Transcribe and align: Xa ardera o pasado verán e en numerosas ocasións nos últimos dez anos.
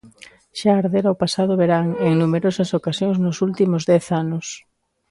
Xa 0.59 0.71
ardera 0.81 1.13
o 1.15 1.19
pasado 1.23 1.53
verán 1.61 1.87
e 2.03 2.05
en 2.11 2.15
numerosas 2.21 2.69
ocasións 2.79 3.17
nos 3.25 3.37
últimos 3.47 3.81
dez 3.91 4.05
anos. 4.21 4.45